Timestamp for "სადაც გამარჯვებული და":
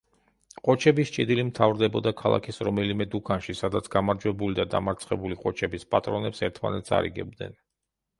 3.59-4.65